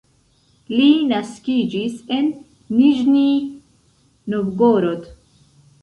[0.71, 2.33] Li naskiĝis en
[2.81, 3.39] Niĵnij
[4.35, 5.11] Novgorod.